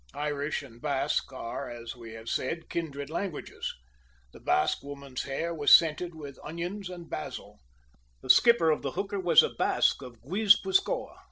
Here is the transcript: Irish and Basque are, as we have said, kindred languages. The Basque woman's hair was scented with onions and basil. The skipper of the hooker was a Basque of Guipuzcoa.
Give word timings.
Irish 0.15 0.63
and 0.63 0.81
Basque 0.81 1.31
are, 1.31 1.69
as 1.69 1.95
we 1.95 2.13
have 2.13 2.27
said, 2.27 2.69
kindred 2.71 3.11
languages. 3.11 3.71
The 4.33 4.39
Basque 4.39 4.81
woman's 4.81 5.25
hair 5.25 5.53
was 5.53 5.75
scented 5.75 6.15
with 6.15 6.39
onions 6.43 6.89
and 6.89 7.07
basil. 7.07 7.59
The 8.21 8.29
skipper 8.31 8.71
of 8.71 8.81
the 8.81 8.93
hooker 8.93 9.19
was 9.19 9.43
a 9.43 9.49
Basque 9.49 10.01
of 10.01 10.19
Guipuzcoa. 10.23 11.17